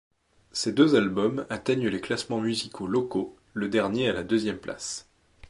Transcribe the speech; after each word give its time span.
Ces 0.51 0.71
deux 0.73 0.95
albums 0.95 1.45
atteignent 1.51 1.87
les 1.87 2.01
classements 2.01 2.41
musicaux 2.41 2.87
locaux, 2.87 3.37
le 3.53 3.69
dernier 3.69 4.09
à 4.09 4.13
la 4.13 4.23
deuxième 4.23 4.57
place. 4.57 5.07